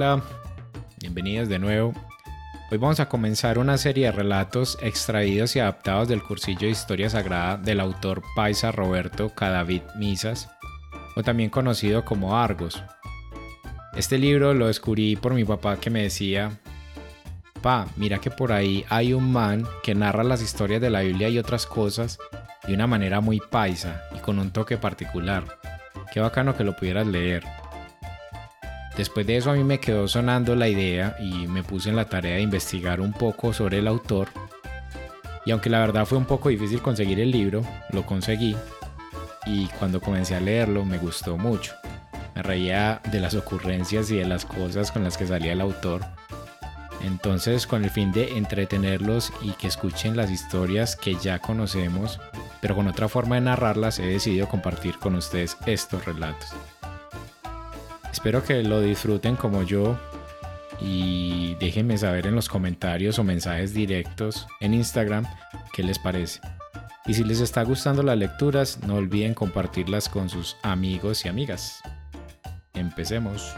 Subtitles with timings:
[0.00, 0.22] Hola,
[1.00, 1.92] bienvenidos de nuevo.
[2.70, 7.10] Hoy vamos a comenzar una serie de relatos extraídos y adaptados del cursillo de Historia
[7.10, 10.48] Sagrada del autor paisa Roberto Cadavid Misas,
[11.16, 12.80] o también conocido como Argos.
[13.96, 16.60] Este libro lo descubrí por mi papá que me decía,
[17.60, 21.28] pa, mira que por ahí hay un man que narra las historias de la Biblia
[21.28, 22.20] y otras cosas
[22.68, 25.42] de una manera muy paisa y con un toque particular.
[26.12, 27.42] Qué bacano que lo pudieras leer.
[28.98, 32.06] Después de eso a mí me quedó sonando la idea y me puse en la
[32.06, 34.28] tarea de investigar un poco sobre el autor.
[35.46, 38.56] Y aunque la verdad fue un poco difícil conseguir el libro, lo conseguí
[39.46, 41.74] y cuando comencé a leerlo me gustó mucho.
[42.34, 46.04] Me reía de las ocurrencias y de las cosas con las que salía el autor.
[47.04, 52.20] Entonces, con el fin de entretenerlos y que escuchen las historias que ya conocemos,
[52.60, 56.52] pero con otra forma de narrarlas, he decidido compartir con ustedes estos relatos.
[58.12, 59.98] Espero que lo disfruten como yo
[60.80, 65.26] y déjenme saber en los comentarios o mensajes directos en Instagram
[65.72, 66.40] qué les parece.
[67.06, 71.80] Y si les está gustando las lecturas, no olviden compartirlas con sus amigos y amigas.
[72.74, 73.54] Empecemos.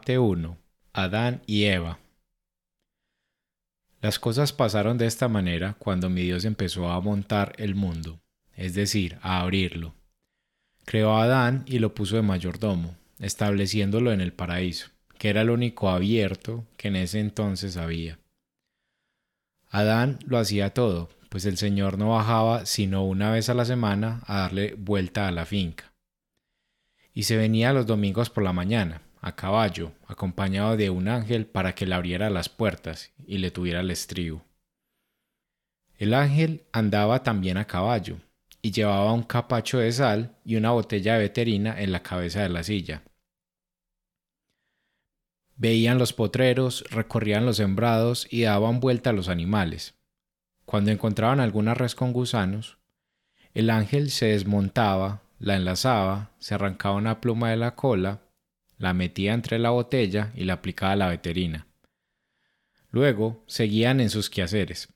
[0.00, 0.56] Parte 1.
[0.94, 1.98] Adán y Eva.
[4.00, 8.18] Las cosas pasaron de esta manera cuando mi Dios empezó a montar el mundo,
[8.56, 9.94] es decir, a abrirlo.
[10.86, 15.50] Creó a Adán y lo puso de mayordomo, estableciéndolo en el paraíso, que era el
[15.50, 18.18] único abierto que en ese entonces había.
[19.68, 24.22] Adán lo hacía todo, pues el Señor no bajaba sino una vez a la semana
[24.24, 25.92] a darle vuelta a la finca.
[27.12, 31.74] Y se venía los domingos por la mañana, a caballo, acompañado de un ángel para
[31.74, 34.44] que le abriera las puertas y le tuviera el estribo.
[35.98, 38.16] El ángel andaba también a caballo,
[38.62, 42.48] y llevaba un capacho de sal y una botella de veterina en la cabeza de
[42.48, 43.02] la silla.
[45.56, 49.94] Veían los potreros, recorrían los sembrados y daban vuelta a los animales.
[50.64, 52.78] Cuando encontraban alguna res con gusanos,
[53.52, 58.20] el ángel se desmontaba, la enlazaba, se arrancaba una pluma de la cola
[58.80, 61.66] la metía entre la botella y la aplicaba a la veterina.
[62.90, 64.88] Luego seguían en sus quehaceres.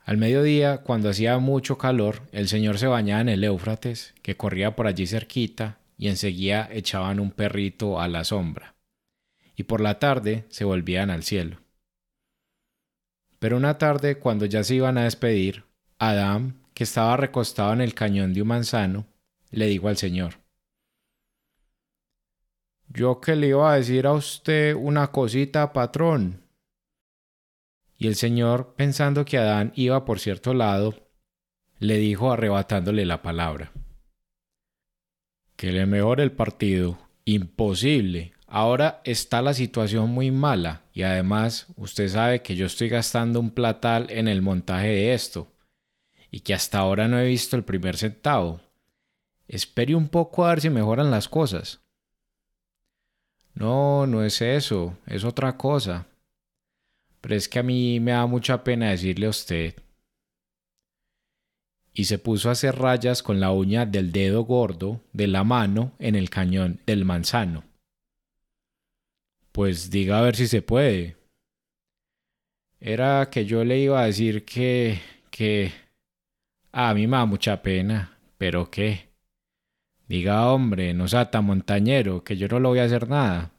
[0.00, 4.74] Al mediodía, cuando hacía mucho calor, el señor se bañaba en el Éufrates, que corría
[4.74, 8.74] por allí cerquita, y enseguida echaban un perrito a la sombra.
[9.54, 11.60] Y por la tarde se volvían al cielo.
[13.38, 15.64] Pero una tarde, cuando ya se iban a despedir,
[15.98, 19.06] Adán, que estaba recostado en el cañón de un manzano,
[19.50, 20.41] le dijo al Señor,
[22.88, 26.42] yo que le iba a decir a usted una cosita, patrón.
[27.96, 31.08] Y el señor, pensando que Adán iba por cierto lado,
[31.78, 33.72] le dijo arrebatándole la palabra.
[35.56, 36.98] Que le mejore el partido.
[37.24, 38.32] Imposible.
[38.46, 43.50] Ahora está la situación muy mala y además usted sabe que yo estoy gastando un
[43.50, 45.52] platal en el montaje de esto
[46.30, 48.60] y que hasta ahora no he visto el primer centavo.
[49.46, 51.81] Espere un poco a ver si mejoran las cosas.
[53.54, 56.06] No, no es eso, es otra cosa.
[57.20, 59.76] Pero es que a mí me da mucha pena decirle a usted.
[61.94, 65.92] Y se puso a hacer rayas con la uña del dedo gordo de la mano
[65.98, 67.64] en el cañón del manzano.
[69.52, 71.16] Pues diga a ver si se puede.
[72.80, 75.00] Era que yo le iba a decir que...
[75.30, 75.72] que...
[76.72, 79.11] A mí me da mucha pena, pero qué.
[80.12, 83.50] Diga, hombre, no sea tan montañero, que yo no lo voy a hacer nada.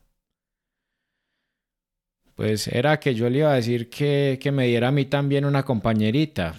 [2.36, 5.46] Pues era que yo le iba a decir que, que me diera a mí también
[5.46, 6.54] una compañerita.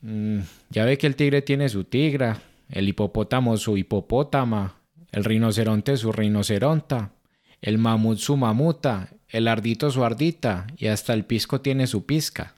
[0.00, 4.80] Mm, ya ve que el tigre tiene su tigra, el hipopótamo su hipopótama,
[5.12, 7.12] el rinoceronte su rinoceronta,
[7.60, 12.56] el mamut su mamuta, el ardito su ardita y hasta el pisco tiene su pisca.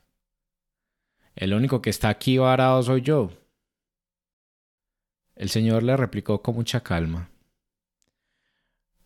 [1.37, 3.31] El único que está aquí varado soy yo.
[5.41, 7.31] El señor le replicó con mucha calma.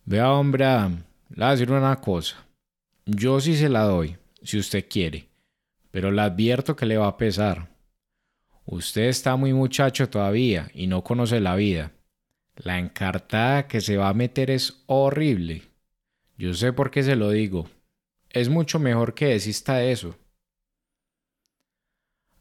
[0.03, 2.45] Vea, hombre Adam, le voy a decir una cosa.
[3.05, 5.29] Yo sí se la doy, si usted quiere,
[5.91, 7.69] pero le advierto que le va a pesar.
[8.65, 11.93] Usted está muy muchacho todavía y no conoce la vida.
[12.57, 15.61] La encartada que se va a meter es horrible.
[16.37, 17.69] Yo sé por qué se lo digo.
[18.29, 20.17] Es mucho mejor que desista de eso.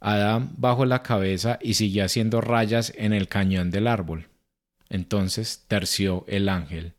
[0.07, 4.29] Adam bajó la cabeza y siguió haciendo rayas en el cañón del árbol.
[4.91, 6.93] Entonces terció el ángel.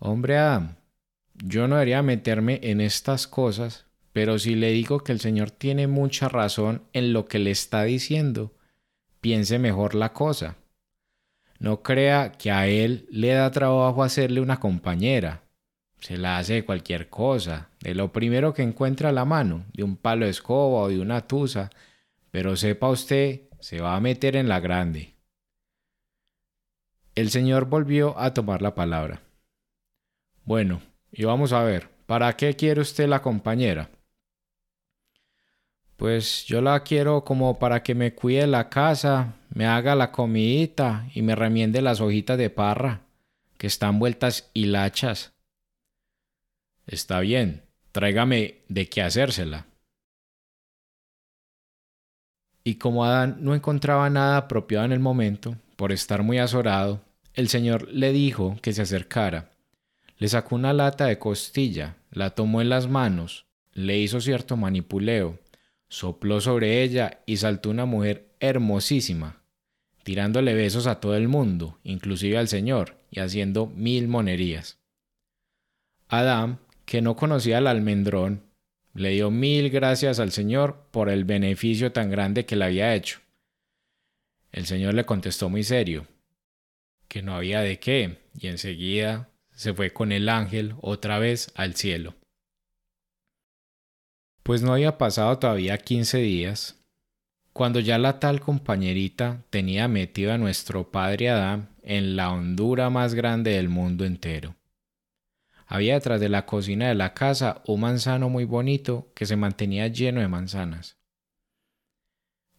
[0.00, 0.74] Hombre Adam,
[1.34, 5.86] yo no debería meterme en estas cosas, pero si le digo que el Señor tiene
[5.86, 8.52] mucha razón en lo que le está diciendo,
[9.20, 10.56] piense mejor la cosa.
[11.60, 15.41] No crea que a él le da trabajo hacerle una compañera.
[16.02, 19.84] Se la hace de cualquier cosa, de lo primero que encuentra a la mano, de
[19.84, 21.70] un palo de escoba o de una tusa,
[22.32, 25.14] pero sepa usted, se va a meter en la grande.
[27.14, 29.22] El señor volvió a tomar la palabra.
[30.44, 30.82] Bueno,
[31.12, 33.88] y vamos a ver, ¿para qué quiere usted la compañera?
[35.96, 41.06] Pues yo la quiero como para que me cuide la casa, me haga la comidita
[41.14, 43.02] y me remiende las hojitas de parra,
[43.56, 45.32] que están vueltas hilachas.
[46.86, 47.62] Está bien,
[47.92, 49.66] tráigame de qué hacérsela.
[52.64, 57.00] Y como Adán no encontraba nada apropiado en el momento, por estar muy azorado,
[57.34, 59.50] el Señor le dijo que se acercara.
[60.18, 65.40] Le sacó una lata de costilla, la tomó en las manos, le hizo cierto manipuleo,
[65.88, 69.42] sopló sobre ella y saltó una mujer hermosísima,
[70.04, 74.78] tirándole besos a todo el mundo, inclusive al Señor, y haciendo mil monerías.
[76.08, 78.42] Adán, que no conocía al almendrón,
[78.94, 83.20] le dio mil gracias al Señor por el beneficio tan grande que le había hecho.
[84.50, 86.06] El Señor le contestó muy serio,
[87.08, 91.74] que no había de qué, y enseguida se fue con el ángel otra vez al
[91.74, 92.14] cielo.
[94.42, 96.82] Pues no había pasado todavía quince días,
[97.52, 103.14] cuando ya la tal compañerita tenía metido a nuestro padre Adán en la hondura más
[103.14, 104.56] grande del mundo entero.
[105.66, 109.88] Había detrás de la cocina de la casa un manzano muy bonito que se mantenía
[109.88, 110.96] lleno de manzanas.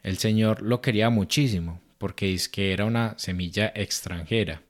[0.02, 4.64] El señor lo quería muchísimo, porque es que era una semilla extranjera.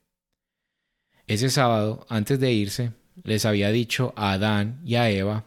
[1.26, 2.92] Ese sábado, antes de irse,
[3.24, 5.46] les había dicho a Adán y a Eva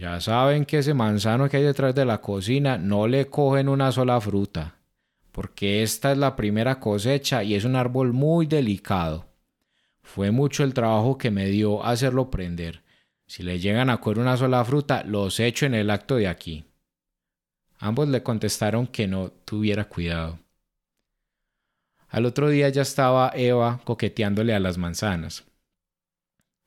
[0.00, 3.92] ya saben que ese manzano que hay detrás de la cocina no le cogen una
[3.92, 4.76] sola fruta,
[5.30, 9.26] porque esta es la primera cosecha y es un árbol muy delicado.
[10.14, 12.82] Fue mucho el trabajo que me dio hacerlo prender.
[13.28, 16.64] Si le llegan a coger una sola fruta, los echo en el acto de aquí.
[17.78, 20.40] Ambos le contestaron que no tuviera cuidado.
[22.08, 25.44] Al otro día ya estaba Eva coqueteándole a las manzanas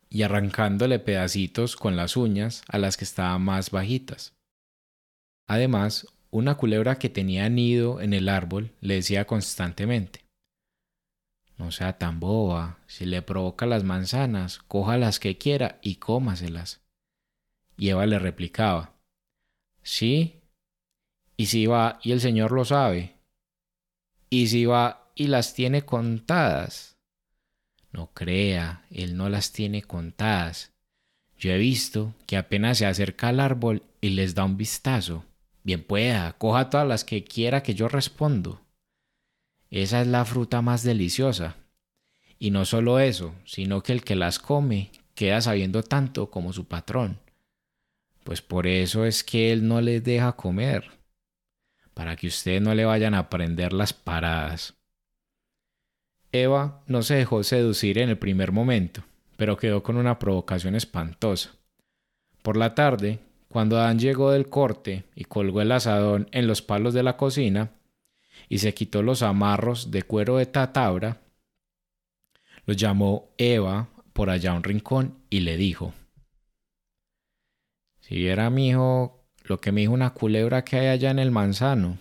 [0.10, 4.34] y arrancándole pedacitos con las uñas a las que estaban más bajitas.
[5.48, 10.23] Además, una culebra que tenía nido en el árbol le decía constantemente,
[11.58, 16.82] No sea tan boba, si le provoca las manzanas, coja las que quiera y cómaselas.
[17.78, 18.94] Y Eva le replicaba,
[19.82, 20.42] Sí,
[21.38, 23.18] y si va y el Señor lo sabe,
[24.30, 26.98] y si va y las tiene contadas.
[27.92, 30.74] No crea, él no las tiene contadas.
[31.38, 35.26] Yo he visto que apenas se acerca al árbol y les da un vistazo.
[35.64, 38.63] Bien pueda, coja todas las que quiera que yo respondo.
[39.74, 41.56] Esa es la fruta más deliciosa.
[42.38, 46.66] Y no solo eso, sino que el que las come queda sabiendo tanto como su
[46.68, 47.18] patrón.
[48.24, 50.92] Pues por eso es que él no les deja comer,
[51.96, 54.76] para que ustedes no le vayan a prender las paradas.
[56.32, 59.02] Eva no se dejó seducir en el primer momento,
[59.38, 61.50] pero quedó con una provocación espantosa.
[62.44, 66.94] Por la tarde, cuando Adán llegó del corte y colgó el asadón en los palos
[66.94, 67.72] de la cocina,
[68.50, 71.22] y se quitó los amarros de cuero de tatabra,
[72.66, 75.94] lo llamó Eva por allá a un rincón y le dijo,
[78.00, 81.32] Si viera mi hijo lo que me dijo una culebra que hay allá en el
[81.32, 81.98] manzano.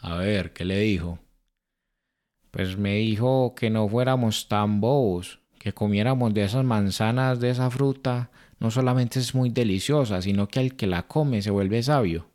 [0.00, 1.18] A ver, ¿qué le dijo?
[2.50, 7.70] pues me dijo que no fuéramos tan bobos, que comiéramos de esas manzanas, de esa
[7.70, 12.30] fruta, no solamente es muy deliciosa, sino que el que la come se vuelve sabio.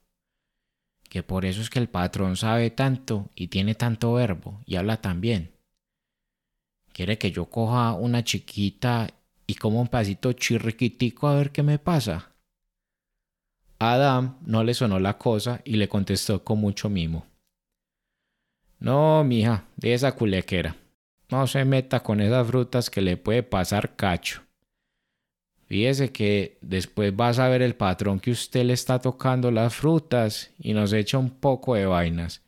[1.14, 5.00] Que por eso es que el patrón sabe tanto y tiene tanto verbo y habla
[5.00, 5.52] tan bien.
[6.92, 9.12] Quiere que yo coja una chiquita
[9.46, 12.32] y como un pedacito chirriquitico a ver qué me pasa.
[13.78, 17.28] Adam no le sonó la cosa y le contestó con mucho mimo.
[18.80, 20.78] No, mija, de esa culequera.
[21.30, 24.42] No se meta con esas frutas que le puede pasar cacho.
[25.74, 30.52] Fíjese que después vas a ver el patrón que usted le está tocando las frutas
[30.60, 32.44] y nos echa un poco de vainas.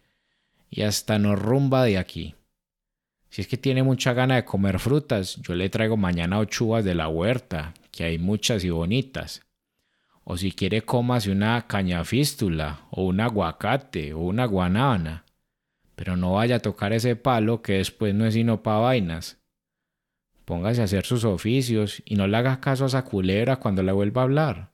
[0.70, 2.36] Y hasta nos rumba de aquí.
[3.32, 6.86] Si es que tiene mucha gana de comer frutas, yo le traigo mañana ocho uvas
[6.86, 9.42] de la huerta, que hay muchas y bonitas.
[10.24, 15.26] O si quiere, cómase una cañafístula, o un aguacate, o una guanábana
[15.96, 19.40] pero no vaya a tocar ese palo que después no es sino pa' vainas.
[20.46, 23.92] Póngase a hacer sus oficios y no le haga caso a esa culebra cuando le
[23.92, 24.72] vuelva a hablar.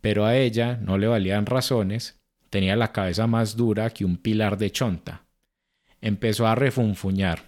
[0.00, 4.58] Pero a ella no le valían razones, tenía la cabeza más dura que un pilar
[4.58, 5.24] de chonta.
[6.00, 7.44] Empezó a refunfuñar.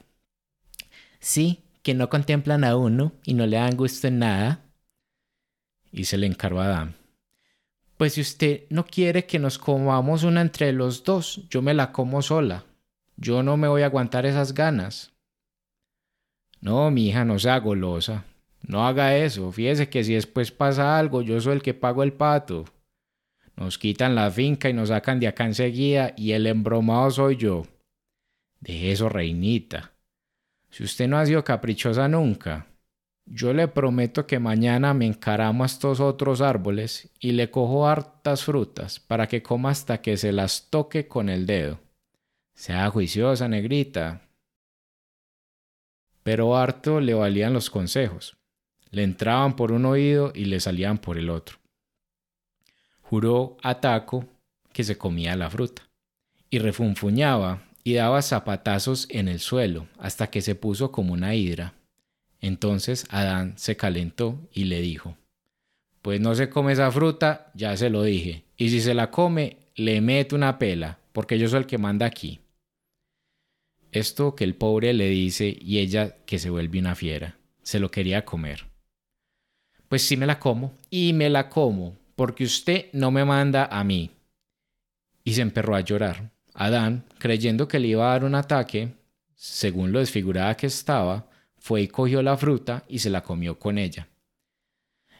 [1.20, 4.64] Sí, que no contemplan a uno y no le dan gusto en nada.
[5.92, 6.94] Y se le encargó a Adam.
[7.96, 11.90] Pues si usted no quiere que nos comamos una entre los dos, yo me la
[11.90, 12.64] como sola.
[13.16, 15.12] Yo no me voy a aguantar esas ganas.
[16.60, 18.24] No, mi hija, no sea golosa.
[18.66, 19.52] No haga eso.
[19.52, 22.64] Fíjese que si después pasa algo, yo soy el que pago el pato.
[23.56, 27.64] Nos quitan la finca y nos sacan de acá enseguida y el embromado soy yo.
[28.60, 29.92] Deje eso, reinita.
[30.70, 32.66] Si usted no ha sido caprichosa nunca,
[33.24, 38.44] yo le prometo que mañana me encaramo a estos otros árboles y le cojo hartas
[38.44, 41.78] frutas para que coma hasta que se las toque con el dedo.
[42.54, 44.27] Sea juiciosa, negrita.
[46.28, 48.36] Pero harto le valían los consejos.
[48.90, 51.56] Le entraban por un oído y le salían por el otro.
[53.00, 54.26] Juró a Taco
[54.70, 55.88] que se comía la fruta
[56.50, 61.72] y refunfuñaba y daba zapatazos en el suelo hasta que se puso como una hidra.
[62.42, 65.16] Entonces Adán se calentó y le dijo,
[66.02, 69.56] Pues no se come esa fruta, ya se lo dije, y si se la come,
[69.76, 72.40] le meto una pela, porque yo soy el que manda aquí.
[73.92, 77.90] Esto que el pobre le dice y ella que se vuelve una fiera, se lo
[77.90, 78.66] quería comer.
[79.88, 83.82] Pues sí me la como, y me la como, porque usted no me manda a
[83.84, 84.10] mí.
[85.24, 86.30] Y se emperró a llorar.
[86.52, 88.94] Adán, creyendo que le iba a dar un ataque,
[89.34, 93.78] según lo desfigurada que estaba, fue y cogió la fruta y se la comió con
[93.78, 94.08] ella.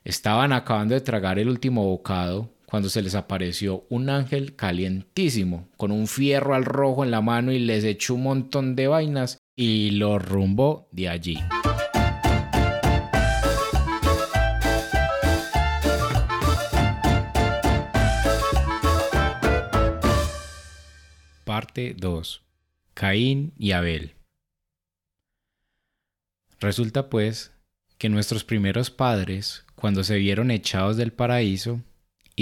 [0.05, 5.91] Estaban acabando de tragar el último bocado cuando se les apareció un ángel calientísimo, con
[5.91, 9.93] un fierro al rojo en la mano y les echó un montón de vainas y
[9.93, 11.39] lo rumbó de allí.
[21.45, 22.43] Parte 2.
[22.93, 24.13] Caín y Abel.
[26.61, 27.51] Resulta pues
[27.97, 31.81] que nuestros primeros padres, cuando se vieron echados del paraíso,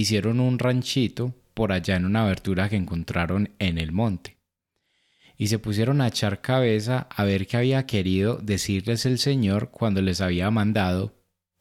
[0.01, 4.37] hicieron un ranchito por allá en una abertura que encontraron en el monte,
[5.39, 10.03] y se pusieron a echar cabeza a ver qué había querido decirles el Señor cuando
[10.03, 11.15] les había mandado,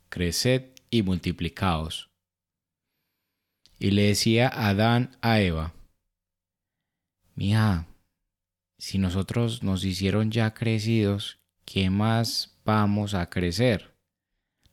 [0.09, 2.09] creced y multiplicaos.
[3.79, 5.73] Y le decía Adán a Eva,
[7.35, 7.87] Mija,
[8.77, 13.95] si nosotros nos hicieron ya crecidos ¿qué más vamos a crecer?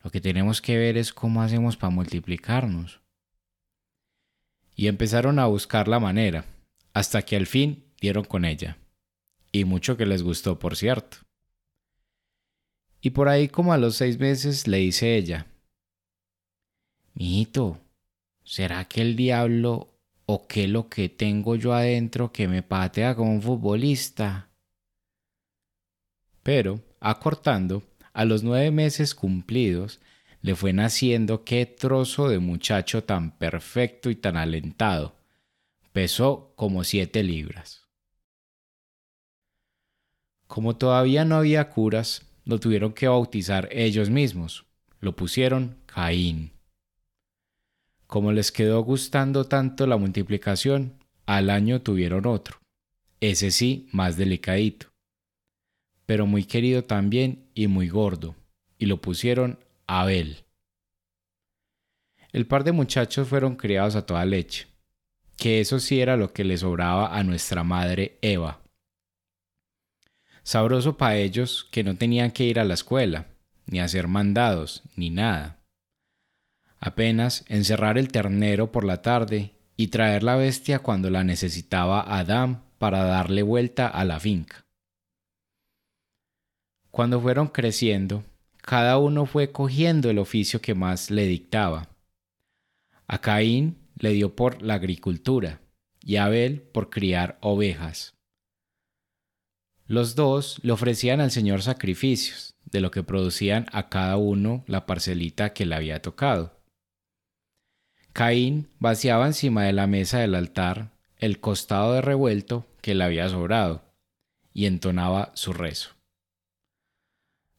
[0.03, 3.02] Lo que tenemos que ver es cómo hacemos para multiplicarnos.
[4.75, 6.45] Y empezaron a buscar la manera,
[6.93, 8.79] hasta que al fin dieron con ella.
[9.53, 11.19] Y mucho que les gustó, por cierto.
[13.01, 15.47] Y por ahí como a los seis meses le dice ella,
[17.15, 17.79] Mijito,
[18.45, 19.89] ¿será que el diablo
[20.25, 24.49] o qué lo que tengo yo adentro que me patea como un futbolista?
[26.43, 30.01] Pero, acortando, a los nueve meses cumplidos,
[30.43, 35.17] le fue naciendo qué trozo de muchacho tan perfecto y tan alentado.
[35.93, 37.87] Pesó como siete libras.
[40.47, 44.67] Como todavía no había curas, lo tuvieron que bautizar ellos mismos.
[45.01, 46.53] Lo pusieron Caín.
[48.07, 52.59] Como les quedó gustando tanto la multiplicación, al año tuvieron otro,
[53.21, 54.93] ese sí más delicadito
[56.13, 58.35] pero muy querido también y muy gordo,
[58.79, 60.45] y lo pusieron Abel.
[62.33, 64.67] El par de muchachos fueron criados a toda leche,
[65.37, 68.63] que eso sí era lo que le sobraba a nuestra madre Eva.
[70.43, 73.27] Sabroso para ellos que no tenían que ir a la escuela,
[73.67, 75.61] ni hacer mandados, ni nada.
[76.81, 82.65] Apenas encerrar el ternero por la tarde y traer la bestia cuando la necesitaba Adán
[82.79, 84.65] para darle vuelta a la finca.
[86.91, 88.25] Cuando fueron creciendo,
[88.63, 91.89] cada uno fue cogiendo el oficio que más le dictaba.
[93.07, 95.61] A Caín le dio por la agricultura
[96.01, 98.15] y a Abel por criar ovejas.
[99.87, 104.87] Los dos le ofrecían al Señor sacrificios, de lo que producían a cada uno la
[104.87, 106.59] parcelita que le había tocado.
[108.13, 113.29] Caín vaciaba encima de la mesa del altar el costado de revuelto que le había
[113.29, 113.85] sobrado
[114.53, 115.91] y entonaba su rezo.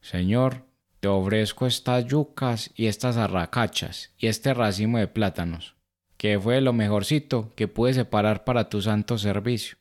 [0.00, 0.66] Señor,
[1.04, 5.74] te ofrezco estas yucas y estas arracachas y este racimo de plátanos,
[6.16, 9.76] que fue lo mejorcito que pude separar para tu santo servicio.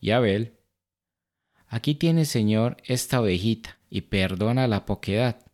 [0.00, 0.58] Y Abel,
[1.68, 5.46] Aquí tiene, Señor, esta ovejita y perdona la poquedad.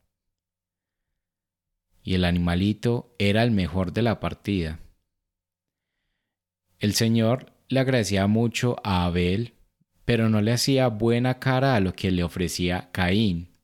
[2.02, 4.80] Y el animalito era el mejor de la partida.
[6.78, 9.52] El Señor le agradecía mucho a Abel,
[10.06, 13.57] pero no le hacía buena cara a lo que le ofrecía Caín.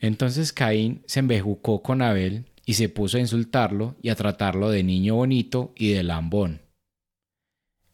[0.00, 4.82] Entonces Caín se embejucó con Abel y se puso a insultarlo y a tratarlo de
[4.82, 6.62] niño bonito y de lambón.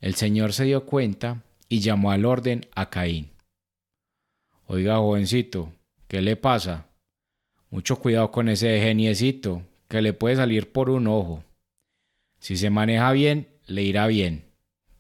[0.01, 3.31] El Señor se dio cuenta y llamó al orden a Caín.
[4.67, 5.73] Oiga, jovencito,
[6.07, 6.87] ¿qué le pasa?
[7.71, 11.43] Mucho cuidado con ese geniecito, que le puede salir por un ojo.
[12.39, 14.45] Si se maneja bien, le irá bien,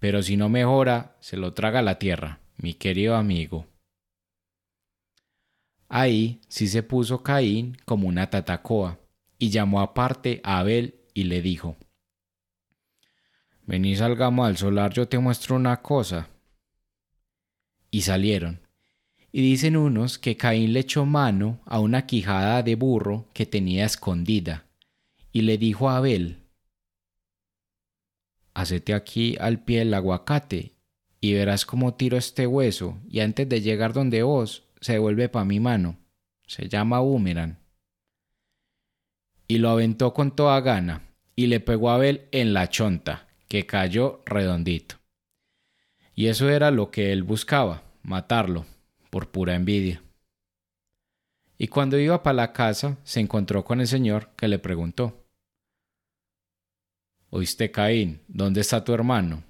[0.00, 3.66] pero si no mejora, se lo traga la tierra, mi querido amigo.
[5.88, 8.98] Ahí sí se puso Caín como una tatacoa,
[9.38, 11.76] y llamó aparte a Abel y le dijo,
[13.66, 16.28] Vení salgamos al solar, yo te muestro una cosa.
[17.90, 18.60] Y salieron.
[19.32, 23.84] Y dicen unos que Caín le echó mano a una quijada de burro que tenía
[23.84, 24.66] escondida,
[25.32, 26.44] y le dijo a Abel,
[28.54, 30.72] Hacete aquí al pie del aguacate,
[31.20, 35.44] y verás cómo tiro este hueso, y antes de llegar donde vos, se devuelve pa'
[35.44, 35.98] mi mano.
[36.46, 37.58] Se llama boomerang.
[39.48, 41.02] Y lo aventó con toda gana,
[41.34, 44.96] y le pegó a Abel en la chonta, que cayó redondito.
[46.14, 48.64] Y eso era lo que él buscaba, matarlo,
[49.10, 50.04] por pura envidia.
[51.58, 55.26] Y cuando iba para la casa, se encontró con el Señor que le preguntó,
[57.30, 59.42] Oíste Caín, ¿dónde está tu hermano?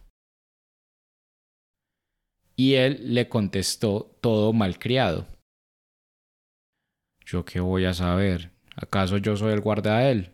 [2.58, 5.26] Y él le contestó todo malcriado.
[7.26, 8.50] ¿Yo qué voy a saber?
[8.74, 10.32] ¿Acaso yo soy el guarda de él?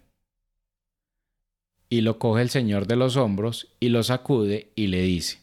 [1.89, 5.41] Y lo coge el Señor de los hombros y lo sacude y le dice,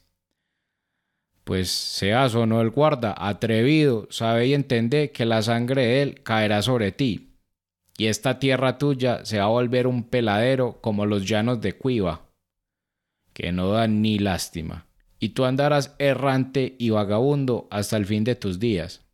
[1.44, 6.24] Pues seas o no el guarda, atrevido, sabe y entiende que la sangre de él
[6.24, 7.36] caerá sobre ti,
[7.98, 12.30] y esta tierra tuya se va a volver un peladero como los llanos de Cuiva,
[13.34, 14.89] que no dan ni lástima
[15.20, 19.06] y tú andarás errante y vagabundo hasta el fin de tus días.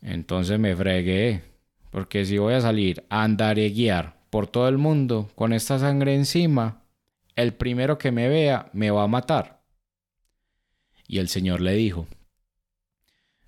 [0.00, 1.42] Entonces me fregué,
[1.90, 5.78] porque si voy a salir a andar y guiar por todo el mundo con esta
[5.78, 6.82] sangre encima,
[7.34, 9.62] el primero que me vea me va a matar.
[11.08, 12.06] Y el Señor le dijo,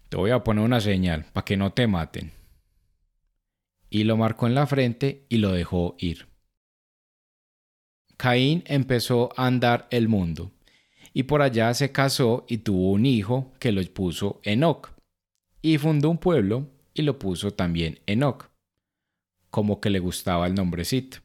[0.09, 2.33] te voy a poner una señal para que no te maten.
[3.88, 6.26] Y lo marcó en la frente y lo dejó ir.
[8.16, 10.55] Caín empezó a andar el mundo
[11.16, 14.90] y por allá se casó y tuvo un hijo que lo puso Enoch,
[15.62, 18.50] y fundó un pueblo y lo puso también Enoch,
[19.48, 21.20] como que le gustaba el nombrecito.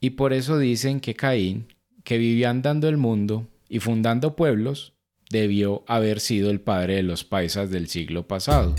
[0.00, 1.68] Y por eso dicen que Caín,
[2.02, 4.94] que vivía andando el mundo y fundando pueblos,
[5.30, 8.74] debió haber sido el padre de los paisas del siglo pasado.